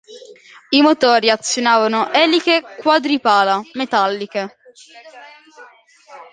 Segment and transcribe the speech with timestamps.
[0.71, 4.57] I motori azionavano eliche quadripala, metalliche.